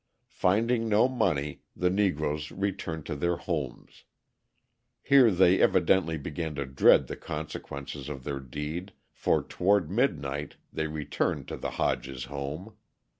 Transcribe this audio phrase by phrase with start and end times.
[0.31, 4.03] Finding no money, the Negroes returned to their homes.
[5.03, 10.87] Here they evidently began to dread the consequences of their deed, for toward midnight they
[10.87, 12.73] returned to the Hodges home.